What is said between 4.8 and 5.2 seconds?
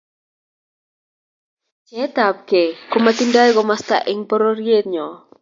nyo